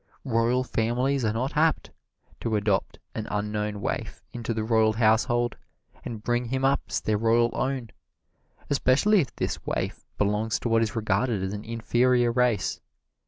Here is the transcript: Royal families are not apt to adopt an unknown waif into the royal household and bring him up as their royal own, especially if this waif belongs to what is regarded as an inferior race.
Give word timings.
Royal 0.25 0.63
families 0.63 1.23
are 1.23 1.31
not 1.33 1.55
apt 1.55 1.91
to 2.39 2.55
adopt 2.55 2.97
an 3.13 3.27
unknown 3.29 3.81
waif 3.81 4.23
into 4.33 4.51
the 4.51 4.63
royal 4.63 4.93
household 4.93 5.55
and 6.03 6.23
bring 6.23 6.45
him 6.45 6.65
up 6.65 6.81
as 6.89 7.01
their 7.01 7.19
royal 7.19 7.51
own, 7.53 7.91
especially 8.67 9.21
if 9.21 9.35
this 9.35 9.63
waif 9.63 10.03
belongs 10.17 10.57
to 10.61 10.69
what 10.69 10.81
is 10.81 10.95
regarded 10.95 11.43
as 11.43 11.53
an 11.53 11.63
inferior 11.63 12.31
race. 12.31 12.81